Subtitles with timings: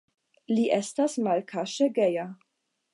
[0.53, 2.29] Li estas malkaŝe geja.